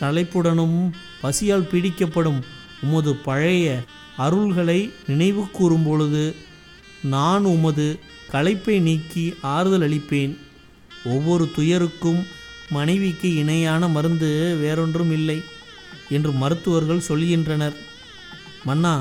களைப்புடனும் 0.01 0.91
பசியால் 1.23 1.69
பீடிக்கப்படும் 1.73 2.43
உமது 2.83 3.15
பழைய 3.15 3.83
அருள்களை 4.19 4.91
நினைவு 5.07 5.51
கூறும் 5.51 5.85
பொழுது 5.85 6.35
நான் 7.03 7.45
உமது 7.45 7.99
களைப்பை 8.33 8.81
நீக்கி 8.81 9.35
ஆறுதல் 9.41 9.85
அளிப்பேன். 9.91 10.37
ஒவ்வொரு 11.05 11.51
துயருக்கும் 11.57 12.27
மனைவிக்கு 12.71 13.35
இணையான 13.35 13.89
மருந்து 13.89 14.57
வேறொன்றும் 14.61 15.13
இல்லை 15.13 15.43
என்று 16.09 16.33
மருத்துவர்கள் 16.33 17.07
சொல்கின்றனர். 17.09 17.77
மன்னா 18.65 18.95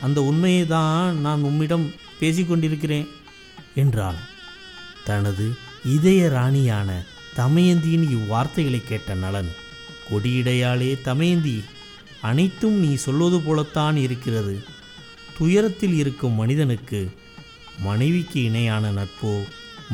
அந்த 0.00 0.22
உண்மையை 0.22 0.66
தான் 0.66 1.20
நான் 1.20 1.42
உம்மிடம் 1.42 1.94
பேசிக்கொண்டிருக்கிறேன் 2.20 3.08
என்றாள். 3.74 4.16
தனது 5.04 5.54
இதய 5.84 6.28
ராணியான 6.28 7.04
தமயந்தியின் 7.36 8.06
இவ்வார்த்தைகளை 8.16 8.84
கேட்ட 8.84 9.14
நலன் 9.14 9.50
கொடியிடையாளே 10.10 11.00
தமயந்தி 11.02 11.64
அனைத்தும் 12.20 12.76
நீ 12.78 12.94
சொல்வது 12.94 13.40
போலத்தான் 13.40 13.96
இருக்கிறது. 13.96 14.64
துயரத்தில் 15.38 15.94
இருக்கும் 15.94 16.34
மனிதனுக்கு 16.34 17.10
மனைவிக்கு 17.78 18.42
இணையான 18.42 18.90
நட்போ 18.90 19.44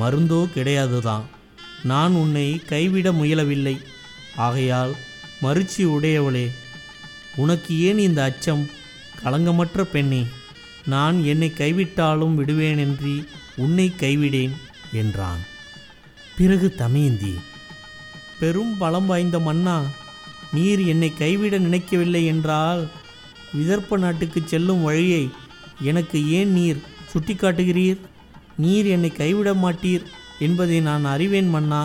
மருந்தோ 0.00 0.48
கிடையாதுதான். 0.54 1.22
நான் 1.82 2.12
உன்னை 2.12 2.60
கைவிட 2.64 3.12
முயலவில்லை. 3.12 3.76
ஆகையால் 4.36 4.96
மறுச்சி 5.42 5.84
உடையவளே 5.84 6.50
உனக்கு 7.36 7.80
ஏன் 7.80 7.98
இந்த 7.98 8.24
அச்சம்? 8.24 8.70
களங்கமற்ற 9.24 9.82
பெண்ணே 9.92 10.22
நான் 10.92 11.16
என்னை 11.24 11.48
கைவிட்டாலும் 11.58 12.36
விடுவேனென்றி 12.38 13.16
உன்னை 13.56 13.86
கைவிடேன் 14.00 14.54
என்றான். 14.92 15.42
பிறகு 16.36 16.68
தமயந்தி 16.74 17.34
பெரும் 18.40 18.72
பலம் 18.78 19.06
வாய்ந்த 19.06 19.38
மன்னா 19.38 19.76
நீர் 20.52 20.80
என்னை 20.92 21.10
கைவிட 21.14 21.54
நினைக்கவில்லை 21.58 22.22
என்றால் 22.26 22.82
விதர்ப்ப 23.56 23.98
நாட்டுக்கு 23.98 24.40
செல்லும் 24.44 24.82
வழியை 24.82 25.24
எனக்கு 25.80 26.18
ஏன் 26.38 26.50
நீர் 26.52 26.80
சுட்டிக்காட்டுகிறீர்? 27.10 28.00
நீர் 28.56 28.86
என்னை 28.86 29.10
கைவிட 29.12 29.50
மாட்டீர் 29.54 30.04
என்பதை 30.38 30.78
நான் 30.80 31.04
அறிவேன் 31.04 31.48
மன்னா. 31.48 31.82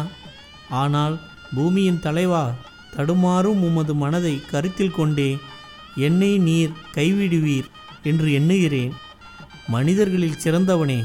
ஆனால் 0.81 1.15
பூமியின் 1.55 2.03
தலைவா 2.05 2.45
தடுமாறும் 2.95 3.61
உமது 3.67 3.93
மனதை 3.95 4.35
கருத்தில் 4.51 4.97
கொண்டே 4.97 5.29
என்னை 5.97 6.37
நீர் 6.37 6.71
கைவிடுவீர் 6.93 7.67
என்று 8.03 8.33
எண்ணுகிறேன். 8.33 8.93
மனிதர்களில் 9.67 10.41
சிறந்தவனே 10.43 10.99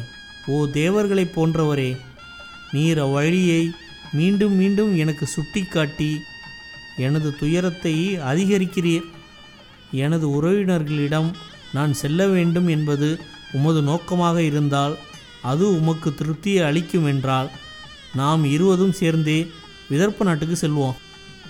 ஓ 0.47 0.67
தேவர்களைப் 0.67 1.33
போன்றவரே 1.37 1.97
நீர் 2.73 2.99
அவ்வழியை 2.99 3.63
மீண்டும் 4.13 4.53
மீண்டும் 4.53 4.97
எனக்கு 4.97 5.27
சுட்டிக்காட்டி 5.27 6.21
எனது 6.97 7.37
துயரத்தை 7.37 8.19
அதிகரிக்கிறீர். 8.19 9.07
எனது 9.91 10.27
உறவினர்களிடம் 10.29 11.31
நான் 11.73 11.93
செல்ல 11.95 12.27
வேண்டும் 12.27 12.69
என்பது 12.69 13.21
உமது 13.53 13.83
நோக்கமாக 13.83 14.43
இருந்தால் 14.43 14.99
அது 15.43 15.65
உமக்கு 15.81 16.11
திருப்தியை 16.11 16.63
அளிக்கும் 16.65 17.07
என்றால் 17.07 17.51
நாம் 18.15 18.45
இருவதும் 18.45 18.93
சேர்ந்தே 18.93 19.51
விதர்ப்ப 19.91 20.25
நாட்டுக்கு 20.25 20.57
செல்வோம். 20.61 20.99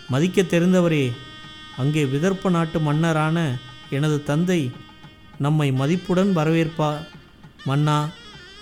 மதிக்க 0.08 0.42
தெரிந்தவரே 0.42 1.12
அங்கே 1.76 2.04
விதர்ப்ப 2.04 2.50
நாட்டு 2.50 2.80
மன்னரான 2.80 3.38
எனது 3.90 4.22
தந்தை 4.22 4.60
நம்மை 5.38 5.72
மதிப்புடன் 5.72 6.32
வரவேற்பார் 6.32 7.02
மன்னா 7.64 7.98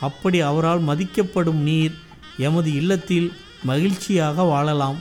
அப்படி 0.01 0.41
அவரால் 0.41 0.83
மதிக்கப்படும் 0.89 1.61
நீர் 1.63 1.95
எமது 2.37 2.73
இல்லத்தில் 2.73 3.33
மகிழ்ச்சியாக 3.63 4.43
வாழலாம் 4.43 4.99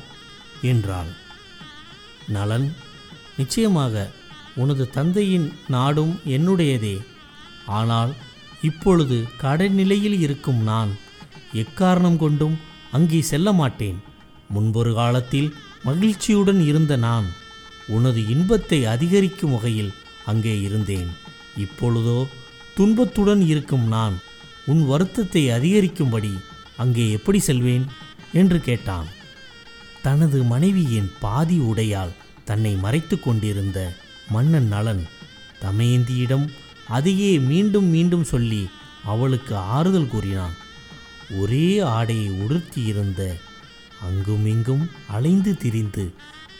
என்றாள். 0.62 1.12
நலன் 2.28 2.76
நிச்சயமாக 3.38 4.10
உனது 4.56 4.90
தந்தையின் 4.90 5.54
நாடும் 5.68 6.20
என்னுடையதே. 6.26 7.02
ஆனால் 7.66 8.16
இப்பொழுது 8.62 9.18
கடைநிலையில் 9.42 10.18
இருக்கும் 10.20 10.62
நான் 10.64 10.98
எக்காரணம் 11.54 12.18
கொண்டும் 12.18 12.60
அங்கே 12.92 13.22
செல்ல 13.22 13.52
மாட்டேன். 13.52 14.00
முன்பொரு 14.50 14.94
காலத்தில் 14.94 15.54
மகிழ்ச்சியுடன் 15.84 16.62
இருந்த 16.62 16.96
நான் 16.98 17.28
உனது 17.96 18.22
இன்பத்தை 18.28 18.80
அதிகரிக்கும் 18.86 19.52
வகையில் 19.52 19.92
அங்கே 20.26 20.56
இருந்தேன். 20.62 21.10
இப்பொழுதோ 21.58 22.20
துன்பத்துடன் 22.78 23.42
இருக்கும் 23.52 23.86
நான் 23.88 24.16
உன் 24.66 24.82
வருத்தத்தை 24.86 25.44
அதிகரிக்கும்படி 25.50 26.34
அங்கே 26.78 27.06
எப்படி 27.12 27.40
செல்வேன்? 27.40 27.86
என்று 28.34 28.60
கேட்டான். 28.62 29.08
தனது 30.02 30.40
மனைவியின் 30.44 31.10
பாதி 31.20 31.58
உடையால் 31.60 32.14
தன்னை 32.44 32.74
மறைத்து 32.76 33.16
கொண்டிருந்த 33.20 33.80
மன்னன் 34.30 34.68
நலன் 34.68 35.04
தமயந்தியிடம் 35.64 36.46
அதையே 36.88 37.32
மீண்டும் 37.50 37.88
மீண்டும் 37.88 38.24
சொல்லி 38.24 38.62
அவளுக்கு 39.04 39.54
ஆறுதல் 39.76 40.08
கூறினான். 40.08 40.56
ஒரே 41.40 41.68
ஆடையை 41.96 42.30
உடுத்தியிருந்த 42.44 43.22
அங்குமிங்கும் 44.08 44.84
அலைந்து 45.08 45.52
திரிந்து 45.58 46.06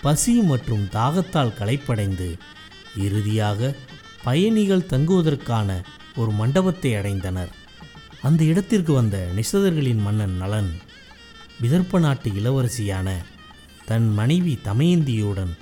பசி 0.02 0.34
மற்றும் 0.42 0.88
தாகத்தால் 0.92 1.54
களைப்படைந்து 1.54 2.38
இறுதியாக 2.98 3.76
பயணிகள் 4.24 4.90
தங்குவதற்கான 4.90 5.84
ஒரு 6.16 6.32
மண்டபத்தை 6.32 6.94
அடைந்தனர். 6.94 7.52
அந்த 8.22 8.44
இடத்திற்கு 8.44 8.94
வந்த 8.94 9.28
நிசதர்களின் 9.36 10.02
மன்னன் 10.02 10.32
நலன் 10.32 10.72
விதர்ப்ப 11.62 12.00
நாட்டு 12.00 12.30
இளவரசியான 12.30 13.10
தன் 13.86 14.14
மனைவி 14.14 14.60
தமயந்தியுடன் 14.64 15.54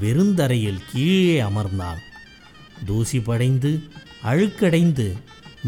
வெறுந்தரையில் 0.00 0.80
கீழே 0.92 1.40
அமர்ந்தான். 1.40 2.00
தூசி 2.86 3.20
படைந்து 3.20 3.82
அழுக்கடைந்து 4.22 5.16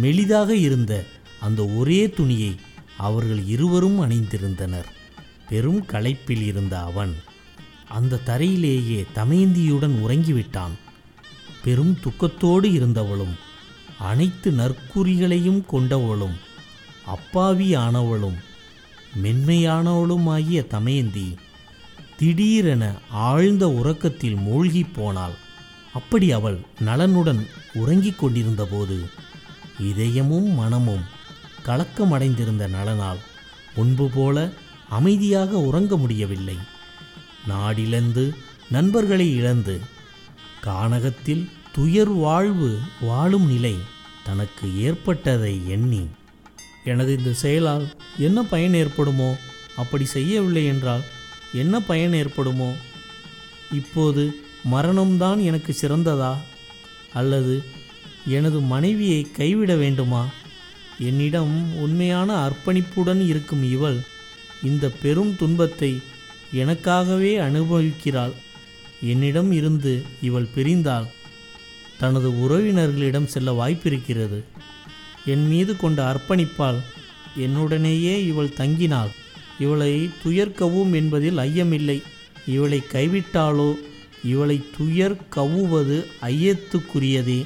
மெலிதாக 0.02 0.48
இருந்த 0.48 1.04
அந்த 1.40 1.66
ஒரே 1.66 2.10
துணியை 2.10 2.56
அவர்கள் 2.96 3.44
இருவரும் 3.44 4.00
அணிந்திருந்தனர். 4.00 4.88
பெரும் 5.48 5.86
களைப்பில் 5.86 6.42
இருந்த 6.42 6.80
அவன் 6.80 7.14
அந்த 7.88 8.20
தரையிலேயே 8.26 9.06
தமயந்தியுடன் 9.14 9.94
உறங்கிவிட்டான். 10.06 10.70
பெரும் 11.64 11.98
துக்கத்தோடு 12.04 12.64
இருந்தவளும் 12.64 13.34
அனைத்து 13.98 14.50
நற்குறிகளையும் 14.50 15.64
கொண்டவளும் 15.72 16.36
அப்பாவியானவளும் 17.06 18.36
மென்மையானவளுமாகிய 19.22 20.66
தமயந்தி 20.66 21.34
திடீரென 22.16 22.94
ஆழ்ந்த 23.10 23.70
உறக்கத்தில் 23.70 24.34
மூழ்கிப் 24.34 24.94
போனாள். 24.94 25.34
அப்படி 25.92 26.32
அவள் 26.32 26.60
நலனுடன் 26.80 27.46
உறங்கிக் 27.74 28.18
கொண்டிருந்தபோது 28.18 29.08
இதயமும் 29.80 30.54
மனமும் 30.54 31.04
கலக்கமடைந்திருந்த 31.66 32.68
நலனால் 32.68 33.18
முன்பு 33.74 34.10
போல 34.14 34.52
அமைதியாக 34.88 35.58
உறங்க 35.58 35.96
முடியவில்லை. 35.96 36.56
நாடிழந்து 37.48 38.34
நண்பர்களை 38.70 39.34
இழந்து 39.34 39.80
கானகத்தில் 40.64 41.50
துயர் 41.72 42.08
வாழ்வு 42.08 42.78
வாழும் 43.00 43.46
நிலை 43.46 43.76
தனக்கு 44.24 44.82
ஏற்பட்டதை 44.82 45.68
எண்ணி 45.68 46.06
எனது 46.84 47.18
இந்த 47.18 47.32
செயலால் 47.32 47.96
என்ன 48.18 48.42
பயன் 48.42 48.74
ஏற்படுமோ? 48.74 49.36
அப்படி 49.76 50.04
செய்யவில்லை 50.04 50.64
என்றால் 50.66 51.00
என்ன 51.52 51.80
பயன் 51.80 52.12
ஏற்படுமோ? 52.12 52.72
இப்போது 53.72 54.36
மரணம்தான் 54.72 55.42
எனக்கு 55.42 55.76
சிறந்ததா? 55.80 56.36
அல்லது 57.12 57.62
எனது 58.26 58.60
மனைவியை 58.60 59.30
கைவிட 59.30 59.74
வேண்டுமா? 59.74 60.28
என்னிடம் 60.98 61.76
உண்மையான 61.76 62.48
அர்ப்பணிப்புடன் 62.48 63.26
இருக்கும் 63.26 63.70
இவள் 63.70 63.98
இந்த 64.62 64.90
பெரும் 65.02 65.36
துன்பத்தை 65.36 66.02
எனக்காகவே 66.52 67.38
அனுபவிக்கிறாள். 67.38 68.32
என்னிடம் 69.00 69.52
இருந்து 69.52 70.02
இவள் 70.20 70.48
பிரிந்தால் 70.54 71.06
தனது 71.98 72.30
உறவினர்களிடம் 72.30 73.26
செல்ல 73.26 73.52
வாய்ப்பிருக்கிறது. 73.52 74.42
என் 75.24 75.48
மீது 75.48 75.76
கொண்ட 75.76 76.14
அர்ப்பணிப்பால் 76.14 76.80
என்னுடனேயே 77.38 78.26
இவள் 78.26 78.56
தங்கினாள். 78.56 79.08
இவளை 79.58 80.10
துயர்க்கவும் 80.24 80.94
என்பதில் 80.94 81.36
ஐயமில்லை. 81.36 82.02
இவளை 82.46 82.82
கைவிட்டாலோ 82.92 83.74
இவளை 84.24 84.64
துயர் 84.76 85.16
கவுவது 85.36 86.04
ஐயத்துக்குரியதே. 86.22 87.44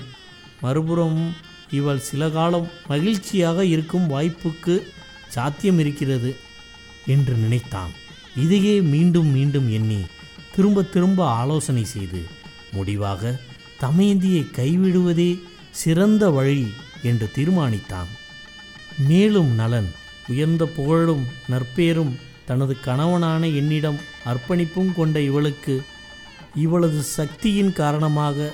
மறுபுறம் 0.60 1.34
இவள் 1.70 1.98
சில 1.98 2.28
காலம் 2.28 2.70
மகிழ்ச்சியாக 2.88 3.64
இருக்கும் 3.64 4.10
வாய்ப்புக்கு 4.10 4.82
சாத்தியம் 5.28 5.78
இருக்கிறது 5.78 6.36
என்று 7.06 7.34
நினைத்தான். 7.34 7.90
இதையே 8.44 8.74
மீண்டும் 8.92 9.30
மீண்டும் 9.36 9.68
எண்ணி 9.78 10.00
திரும்ப 10.54 10.82
திரும்ப 10.94 11.20
ஆலோசனை 11.40 11.84
செய்து 11.84 12.20
முடிவாக 12.72 13.32
தமயந்தியை 13.80 14.42
கைவிடுவதே 14.58 15.30
சிறந்த 15.80 16.24
வழி 16.30 16.66
என்று 17.02 17.26
தீர்மானித்தான். 17.36 18.10
மேலும் 19.08 19.50
நலன் 19.54 19.90
உயர்ந்த 20.28 20.64
புகழும் 20.76 21.24
நற்பேரும் 21.52 22.12
தனது 22.48 22.74
கணவனான 22.86 23.42
என்னிடம் 23.60 23.98
அர்ப்பணிப்பும் 24.30 24.92
கொண்ட 24.94 25.16
இவளுக்கு 25.20 25.74
இவளது 26.64 27.00
சக்தியின் 27.16 27.72
காரணமாக 27.72 28.48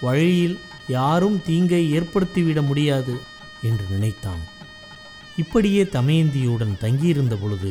வழியில் 0.00 0.56
யாரும் 0.88 1.38
தீங்கை 1.46 1.82
ஏற்படுத்திவிட 1.98 2.60
முடியாது 2.66 3.14
என்று 3.62 3.84
நினைத்தான். 3.90 4.42
இப்படியே 5.36 5.82
தமயந்தியுடன் 5.96 6.74
தங்கியிருந்த 6.80 7.34
பொழுது 7.36 7.70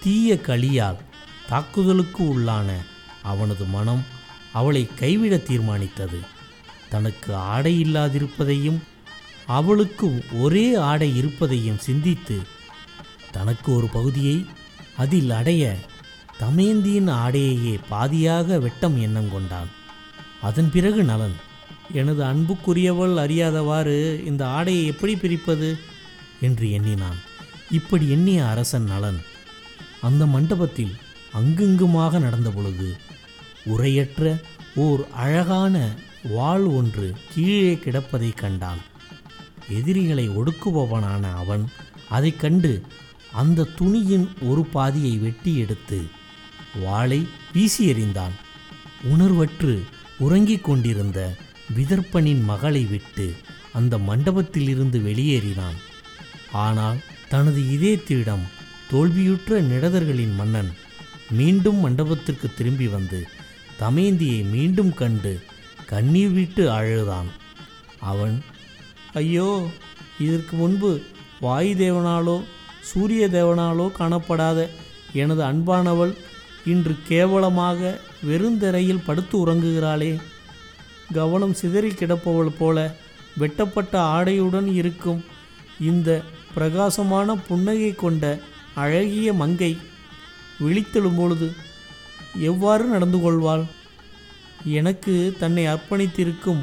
தீய 0.00 0.34
களியால் 0.34 0.96
தாக்குதலுக்கு 1.48 2.24
உள்ளான 2.24 2.70
அவனது 3.22 3.64
மனம் 3.64 4.04
அவளை 4.52 4.88
கைவிட 4.94 5.36
தீர்மானித்தது. 5.36 6.18
தனக்கு 6.88 7.34
ஆடை 7.34 7.82
இல்லாதிருப்பதையும் 7.82 8.78
அவளுக்கு 9.46 10.24
ஒரே 10.32 10.74
ஆடை 10.74 11.16
இருப்பதையும் 11.16 11.78
சிந்தித்து 11.78 12.40
தனக்கு 13.30 13.76
ஒரு 13.76 13.86
பகுதியை 13.86 14.46
அதில் 14.96 15.30
அடைய 15.30 15.76
தமேந்தியின் 16.40 17.10
ஆடையையே 17.10 17.78
பாதியாக 17.90 18.58
வெட்டம் 18.58 19.00
எண்ணம் 19.00 19.32
கொண்டான். 19.32 19.68
அதன் 20.42 20.70
பிறகு 20.70 21.02
நலன் 21.02 21.34
எனது 21.92 22.24
அன்புக்குரியவள் 22.24 23.14
அறியாதவாறு 23.14 24.26
இந்த 24.26 24.48
ஆடையை 24.48 24.86
எப்படி 24.86 25.16
பிரிப்பது? 25.16 25.78
என்று 26.40 26.70
எண்ணினான். 26.70 27.16
இப்படி 27.70 28.10
எண்ணிய 28.10 28.48
அரசன் 28.48 28.84
நலன் 28.84 29.20
அந்த 30.00 30.26
மண்டபத்தில் 30.26 30.94
அங்குங்குமாக 31.34 32.18
நடந்த 32.20 32.50
பொழுது 32.50 32.96
உரையற்ற 33.66 34.40
ஓர் 34.74 35.06
அழகான 35.12 35.88
வாள் 36.22 36.62
ஒன்று 36.62 37.16
கீழே 37.34 37.74
கிடப்பதைக் 37.74 38.36
கண்டான். 38.36 38.78
எதிரிகளை 39.68 40.28
ஒடுக்குபவனான 40.28 41.34
அவன் 41.34 41.68
அதைக் 42.08 42.38
கண்டு 42.38 42.82
அந்த 43.32 43.64
துணியின் 43.64 44.28
ஒரு 44.40 44.64
பாதியை 44.64 45.16
வெட்டி 45.16 45.56
எடுத்து 45.56 46.02
வாளை 46.82 47.28
வீசி 47.52 47.92
எறிந்தான். 47.92 48.34
உணர்வற்று 49.04 49.80
உறங்கிக் 50.18 50.64
கொண்டிருந்த 50.64 51.36
விதர்ப்பனின் 51.76 52.44
மகளை 52.44 52.84
விட்டு 52.84 53.34
அந்த 53.72 53.98
மண்டபத்திலிருந்து 53.98 54.98
வெளியேறினான். 54.98 55.78
ஆனால் 56.52 56.96
தனது 57.28 57.60
இதயத்திடம் 57.60 58.42
தோல்வியுற்ற 58.90 59.60
நிடதர்களின் 59.62 60.34
மன்னன் 60.34 60.70
மீண்டும் 61.30 61.76
மண்டபத்திற்கு 61.76 62.46
திரும்பி 62.56 62.86
வந்து 62.88 63.20
தமேந்தியை 63.80 64.40
மீண்டும் 64.50 64.94
கண்டு 64.94 65.32
கண்ணீர் 65.86 66.30
விட்டு 66.30 66.64
அழுதான். 66.70 67.28
அவன் 68.00 68.34
ஐயோ 69.12 69.50
இதற்கு 70.18 70.54
முன்பு 70.56 70.90
வாயு 71.40 71.74
தேவனாலோ 71.74 72.36
சூரிய 72.80 73.28
தேவனாலோ 73.28 73.86
காணப்படாத 73.98 74.58
எனது 75.12 75.42
அன்பானவள் 75.42 76.12
இன்று 76.64 76.94
கேவலமாக 77.08 78.00
வெறுந்தரையில் 78.28 79.04
படுத்து 79.06 79.36
உறங்குகிறாளே. 79.42 80.12
கவனம் 81.12 81.54
சிதறி 81.54 81.90
கிடப்பவள் 81.92 82.58
போல 82.58 82.78
வெட்டப்பட்ட 83.36 83.94
ஆடையுடன் 84.14 84.68
இருக்கும் 84.74 85.20
இந்த 85.80 86.10
பிரகாசமான 86.54 87.34
புன்னகை 87.48 87.92
கொண்ட 87.94 88.24
அழகிய 88.74 89.32
மங்கை 89.32 89.78
விழித்தெழும் 90.60 91.16
பொழுது 91.16 91.52
எவ்வாறு 92.38 92.84
நடந்து 92.84 93.20
கொள்வாள்? 93.20 93.64
எனக்கு 94.64 95.36
தன்னை 95.38 95.66
அர்ப்பணித்திருக்கும் 95.66 96.58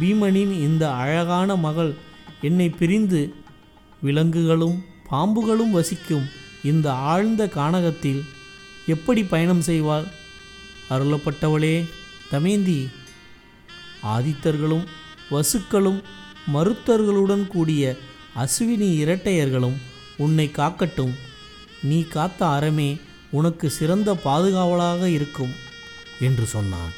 பீமனின் 0.00 0.52
இந்த 0.52 0.92
அழகான 0.92 1.56
மகள் 1.56 1.94
என்னை 2.40 2.68
பிரிந்து 2.68 3.34
விலங்குகளும் 4.00 4.84
பாம்புகளும் 5.10 5.70
வசிக்கும் 5.70 6.28
இந்த 6.64 6.92
ஆழ்ந்த 6.92 7.46
கானகத்தில் 7.46 8.22
எப்படி 8.86 9.24
பயணம் 9.24 9.62
செய்வாள்? 9.66 10.04
அருளப்பட்டவளே 10.90 11.84
தமேந்தி. 12.30 12.88
ஆதித்தர்களும் 14.02 14.86
வசுக்களும் 15.30 16.02
மருத்தர்களுடன் 16.54 17.46
கூடிய 17.46 17.96
அஸ்வினி 18.36 18.90
இரட்டையர்களும் 18.96 19.76
உன்னை 20.16 20.50
காக்கட்டும். 20.56 21.14
நீ 21.82 22.02
காத்த 22.02 22.46
அறமே 22.46 23.00
உனக்கு 23.30 23.70
சிறந்த 23.70 24.14
பாதுகாவலாக 24.14 25.04
இருக்கும் 25.04 25.54
என்று 26.20 26.46
சொன்னான். 26.46 26.92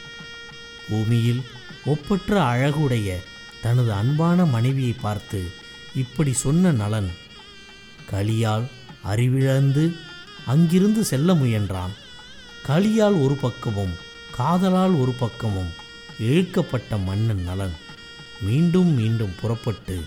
பூமியில் 0.88 1.42
ஒப்பற்ற 1.84 2.42
அழகுடைய 2.42 3.22
தனது 3.62 3.92
அன்பான 3.92 4.44
மனைவியை 4.44 4.92
பார்த்து 4.92 5.46
இப்படி 5.94 6.32
சொன்ன 6.32 6.72
நலன் 6.72 7.10
களியால் 8.12 8.64
அறிவிழந்து 9.06 9.96
அங்கிருந்து 10.46 11.04
செல்ல 11.04 11.34
முயன்றான். 11.34 11.90
களியால் 12.68 13.22
ஒரு 13.22 13.34
பக்கமும் 13.34 13.94
காதலால் 14.30 14.92
ஒரு 14.92 15.12
பக்கமும் 15.12 15.70
இழுக்கப்பட்ட 16.20 17.04
மன்னன் 17.04 17.42
நலன் 17.42 17.72
மீண்டும் 18.42 18.94
மீண்டும் 18.94 19.34
புறப்பட்டு 19.40 20.00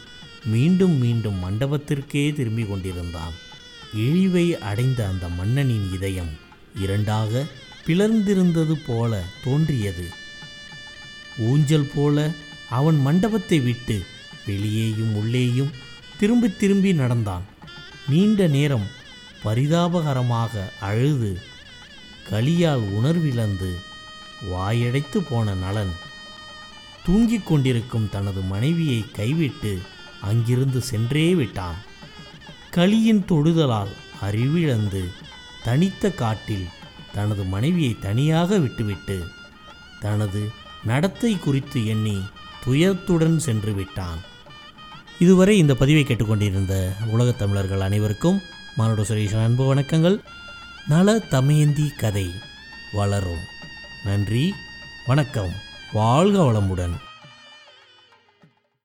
மீண்டும் 0.45 0.97
மீண்டும் 0.97 1.43
மண்டபத்திற்கே 1.43 2.33
திரும்பிக் 2.33 2.69
கொண்டிருந்தான். 2.69 3.33
இழிவை 3.95 4.57
அடைந்த 4.57 5.07
அந்த 5.07 5.29
மன்னனின் 5.29 5.93
இதயம் 5.93 6.31
இரண்டாக 6.75 7.45
பிளர்ந்திருந்தது 7.85 8.75
போல 8.87 9.23
தோன்றியது. 9.43 10.05
ஊஞ்சல் 11.37 11.91
போல 11.95 12.31
அவன் 12.69 12.99
மண்டபத்தை 12.99 13.59
விட்டு 13.59 14.05
வெளியேயும் 14.45 15.15
உள்ளேயும் 15.15 15.71
திரும்பி 16.19 16.57
திரும்பி 16.57 16.93
நடந்தான். 16.93 17.43
நீண்ட 18.09 18.47
நேரம் 18.47 18.87
பரிதாபகரமாக 19.43 20.69
அழுது 20.79 21.39
களியால் 22.29 22.83
உணர்விழந்து 22.97 23.71
வாயடைத்து 24.51 25.19
போன 25.29 25.53
நலன். 25.53 25.93
தூங்கிக் 27.05 27.47
கொண்டிருக்கும் 27.47 28.09
தனது 28.09 28.41
மனைவியை 28.41 29.05
கைவிட்டு 29.11 29.79
அங்கிருந்து 30.21 30.81
சென்றே 30.81 31.35
விட்டான். 31.35 31.75
களியின் 32.73 33.25
தொடுதலால் 33.25 33.95
அறிவிழந்து 34.21 35.03
தனித்த 35.63 36.09
காட்டில் 36.11 36.67
தனது 37.13 37.43
மனைவியை 37.43 37.99
தனியாக 37.99 38.57
விட்டுவிட்டு 38.57 39.27
தனது 39.99 40.51
நடத்தை 40.83 41.39
குறித்து 41.39 41.85
எண்ணி 41.85 42.21
துயரத்துடன் 42.65 43.37
சென்று 43.37 43.71
விட்டான். 43.73 44.17
இதுவரை 45.19 45.57
இந்த 45.57 45.75
பதிவை 45.75 46.03
கேட்டுக்கொண்டிருந்த 46.03 46.93
உலகத் 47.07 47.37
தமிழர்கள் 47.37 47.79
அனைவருக்கும் 47.79 48.41
மானுட 48.75 49.01
சுரேஷன் 49.01 49.43
அன்பு 49.43 49.75
வணக்கங்கள். 49.75 50.19
நல 50.87 51.19
தமயந்தி 51.19 51.89
கதை 51.97 52.31
வளரும். 52.91 53.43
நன்றி 54.03 54.53
வணக்கம் 55.05 55.51
வாழ்க 55.91 56.41
வளமுடன். 56.41 56.97